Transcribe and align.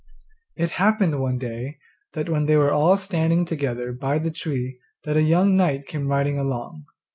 It 0.55 0.71
happened 0.81 1.19
one 1.19 1.37
day 1.37 1.77
that 2.13 2.27
when 2.27 2.47
they 2.47 2.57
were 2.57 2.71
all 2.71 2.97
standing 2.97 3.45
together 3.45 3.91
by 3.93 4.17
the 4.17 4.31
tree 4.31 4.79
that 5.03 5.15
a 5.15 5.21
young 5.21 5.55
knight 5.55 5.85
came 5.85 6.07
riding 6.07 6.39
along. 6.39 6.85